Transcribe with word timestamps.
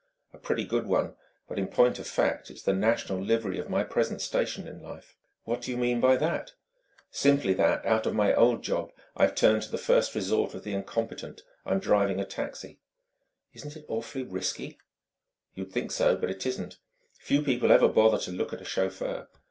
"A 0.33 0.39
pretty 0.39 0.63
good 0.65 0.87
one. 0.87 1.15
But 1.47 1.59
in 1.59 1.67
point 1.67 1.99
of 1.99 2.07
fact, 2.07 2.49
it's 2.49 2.63
the 2.63 2.73
national 2.73 3.19
livery 3.21 3.59
of 3.59 3.69
my 3.69 3.83
present 3.83 4.19
station 4.19 4.67
in 4.67 4.81
life." 4.81 5.15
"What 5.43 5.61
do 5.61 5.69
you 5.69 5.77
mean 5.77 6.01
by 6.01 6.15
that?" 6.17 6.53
"Simply 7.11 7.53
that, 7.53 7.85
out 7.85 8.07
of 8.07 8.15
my 8.15 8.33
old 8.33 8.63
job, 8.63 8.91
I've 9.15 9.35
turned 9.35 9.61
to 9.61 9.69
the 9.69 9.77
first 9.77 10.15
resort 10.15 10.55
of 10.55 10.63
the 10.63 10.73
incompetent: 10.73 11.43
I'm 11.67 11.77
driving 11.77 12.19
a 12.19 12.25
taxi." 12.25 12.79
"Isn't 13.53 13.75
it 13.75 13.85
awfully 13.87 14.23
risky?" 14.23 14.79
"You'd 15.53 15.71
think 15.71 15.91
so; 15.91 16.17
but 16.17 16.31
it 16.31 16.47
isn't. 16.47 16.79
Few 17.19 17.43
people 17.43 17.71
ever 17.71 17.87
bother 17.87 18.17
to 18.21 18.31
look 18.31 18.53
at 18.53 18.61
a 18.61 18.65
chauffeur. 18.65 19.27